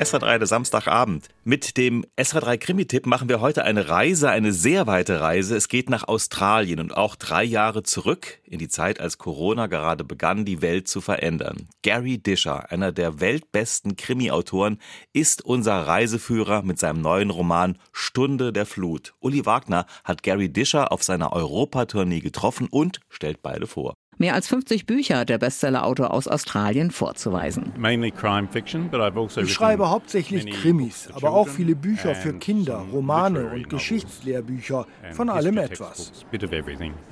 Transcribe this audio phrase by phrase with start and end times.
[0.00, 1.28] SR3 der Samstagabend.
[1.44, 5.54] Mit dem SR3 Krimi-Tipp machen wir heute eine Reise, eine sehr weite Reise.
[5.54, 10.02] Es geht nach Australien und auch drei Jahre zurück in die Zeit, als Corona gerade
[10.02, 11.68] begann, die Welt zu verändern.
[11.82, 14.78] Gary Disher, einer der weltbesten Krimi-Autoren,
[15.12, 19.12] ist unser Reiseführer mit seinem neuen Roman Stunde der Flut.
[19.20, 23.92] Uli Wagner hat Gary Disher auf seiner Europatournee getroffen und stellt beide vor.
[24.20, 27.72] Mehr als 50 Bücher hat der Bestsellerautor aus Australien vorzuweisen.
[27.82, 35.30] Also ich schreibe hauptsächlich Krimis, aber auch viele Bücher für Kinder, Romane und Geschichtslehrbücher, von
[35.30, 36.12] allem etwas.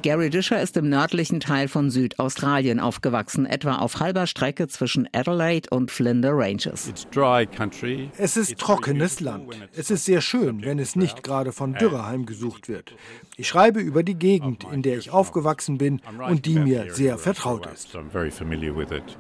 [0.03, 5.71] Gary Disher ist im nördlichen Teil von Südaustralien aufgewachsen, etwa auf halber Strecke zwischen Adelaide
[5.71, 6.93] und Flinders Ranges.
[8.19, 9.57] Es ist trockenes Land.
[9.75, 12.95] Es ist sehr schön, wenn es nicht gerade von Dürre heimgesucht wird.
[13.39, 17.65] Ich schreibe über die Gegend, in der ich aufgewachsen bin und die mir sehr vertraut
[17.73, 17.97] ist.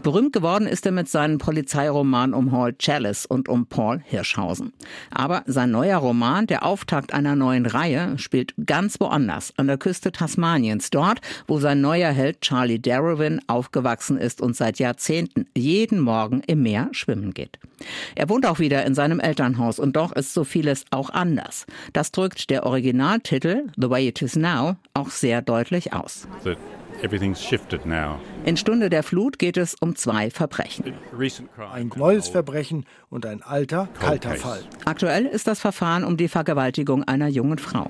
[0.03, 4.73] Berühmt geworden ist er mit seinen Polizeiromanen um Hall Chalice und um Paul Hirschhausen.
[5.13, 10.11] Aber sein neuer Roman, der Auftakt einer neuen Reihe, spielt ganz woanders, an der Küste
[10.11, 16.43] Tasmaniens, dort, wo sein neuer Held Charlie Darwin aufgewachsen ist und seit Jahrzehnten jeden Morgen
[16.49, 17.61] im Meer schwimmen geht.
[18.17, 21.65] Er wohnt auch wieder in seinem Elternhaus und doch ist so vieles auch anders.
[21.93, 26.27] Das drückt der Originaltitel The Way It Is Now auch sehr deutlich aus.
[28.45, 30.95] In Stunde der Flut geht es um zwei Verbrechen.
[31.73, 34.61] Ein neues Verbrechen und ein alter, kalter Fall.
[34.85, 37.89] Aktuell ist das Verfahren um die Vergewaltigung einer jungen Frau.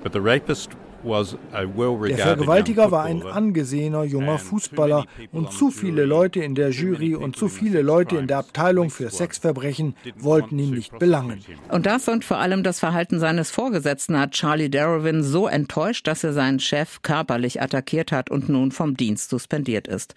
[1.03, 7.35] Der Vergewaltiger war ein angesehener junger Fußballer und zu viele Leute in der Jury und
[7.37, 11.39] zu viele Leute in der Abteilung für Sexverbrechen wollten ihn nicht belangen.
[11.69, 16.23] Und das und vor allem das Verhalten seines Vorgesetzten hat Charlie Darwin so enttäuscht, dass
[16.23, 20.15] er seinen Chef körperlich attackiert hat und nun vom Dienst suspendiert ist.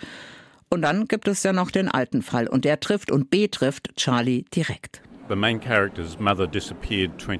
[0.69, 4.45] Und dann gibt es ja noch den alten Fall und der trifft und betrifft Charlie
[4.55, 5.03] direkt.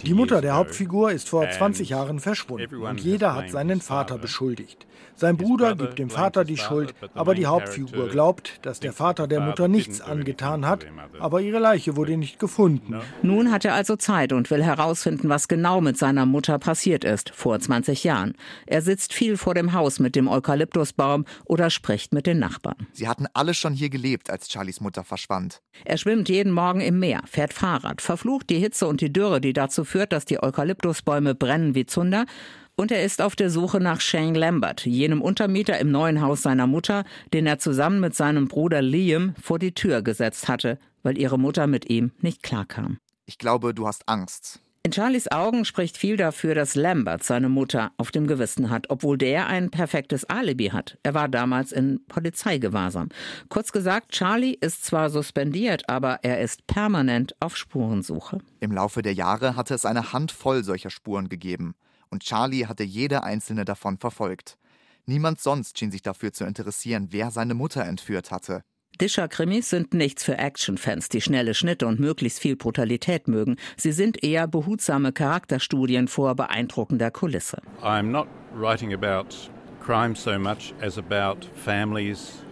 [0.05, 4.87] Die Mutter der Hauptfigur ist vor 20 Jahren verschwunden und jeder hat seinen Vater beschuldigt.
[5.15, 9.41] Sein Bruder gibt dem Vater die Schuld, aber die Hauptfigur glaubt, dass der Vater der
[9.41, 10.87] Mutter nichts angetan hat,
[11.19, 12.97] aber ihre Leiche wurde nicht gefunden.
[13.23, 17.31] Nun hat er also Zeit und will herausfinden, was genau mit seiner Mutter passiert ist,
[17.31, 18.35] vor 20 Jahren.
[18.67, 22.87] Er sitzt viel vor dem Haus mit dem Eukalyptusbaum oder spricht mit den Nachbarn.
[22.93, 25.63] Sie hatten alle schon hier gelebt, als Charlies Mutter verschwand.
[25.85, 29.55] Er schwimmt jeden Morgen im Meer, fährt Fahrrad, verflucht die Hitze und die Dürre, die
[29.55, 32.27] dazu führt, dass die Eukalyptusbäume brennen wie Zunder
[32.77, 36.67] und er ist auf der Suche nach Shane Lambert, jenem Untermieter im neuen Haus seiner
[36.67, 41.39] Mutter, den er zusammen mit seinem Bruder Liam vor die Tür gesetzt hatte, weil ihre
[41.39, 42.99] Mutter mit ihm nicht klarkam.
[43.25, 44.61] Ich glaube, du hast Angst.
[44.85, 49.17] In Charlies Augen spricht viel dafür, dass Lambert seine Mutter auf dem Gewissen hat, obwohl
[49.17, 50.99] der ein perfektes Alibi hat.
[51.05, 53.11] Er war damals in Polizeigewahrsam.
[53.49, 58.39] Kurz gesagt, Charlie ist zwar suspendiert, aber er ist permanent auf Spurensuche.
[58.59, 61.77] Im Laufe der Jahre hatte es eine Handvoll solcher Spuren gegeben
[62.11, 64.59] und Charlie hatte jede einzelne davon verfolgt.
[65.07, 68.65] Niemand sonst schien sich dafür zu interessieren, wer seine Mutter entführt hatte.
[69.01, 73.57] Discher-Krimis sind nichts für Actionfans, die schnelle Schnitte und möglichst viel Brutalität mögen.
[73.77, 77.59] Sie sind eher behutsame Charakterstudien vor beeindruckender Kulisse.
[77.83, 79.29] I'm not writing about
[79.81, 82.45] crime so much as about families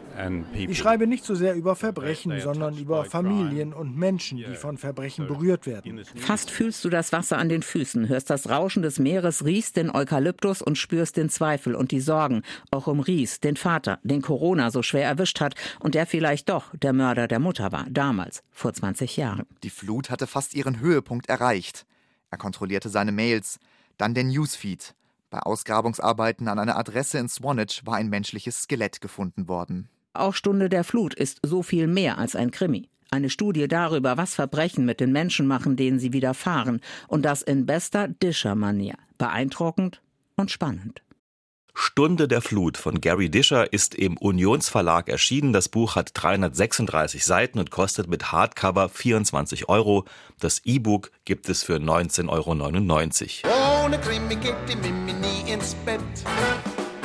[0.53, 5.26] ich schreibe nicht so sehr über Verbrechen, sondern über Familien und Menschen, die von Verbrechen
[5.26, 6.04] berührt werden.
[6.16, 9.91] Fast fühlst du das Wasser an den Füßen, hörst das Rauschen des Meeres, riechst den
[9.91, 14.70] Eukalyptus und spürst den Zweifel und die Sorgen, auch um Ries, den Vater, den Corona
[14.70, 18.72] so schwer erwischt hat und der vielleicht doch der Mörder der Mutter war, damals, vor
[18.72, 19.47] 20 Jahren.
[19.62, 21.86] Die Flut hatte fast ihren Höhepunkt erreicht.
[22.30, 23.59] Er kontrollierte seine Mails,
[23.98, 24.94] dann den Newsfeed.
[25.30, 29.88] Bei Ausgrabungsarbeiten an einer Adresse in Swanage war ein menschliches Skelett gefunden worden.
[30.12, 32.88] Auch Stunde der Flut ist so viel mehr als ein Krimi.
[33.12, 36.81] Eine Studie darüber, was Verbrechen mit den Menschen machen, denen sie widerfahren.
[37.09, 38.94] Und das in bester Discher-Manier.
[39.19, 40.01] Beeindruckend
[40.36, 41.03] und spannend.
[41.74, 45.53] Stunde der Flut von Gary Discher ist im Unionsverlag erschienen.
[45.53, 50.04] Das Buch hat 336 Seiten und kostet mit Hardcover 24 Euro.
[50.41, 53.84] Das E-Book gibt es für 19,99 Euro.
[53.84, 56.01] Ohne Krimi geht die Mimi nie ins Bett.